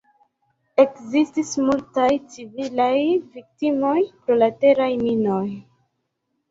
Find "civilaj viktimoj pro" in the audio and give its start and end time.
2.37-4.43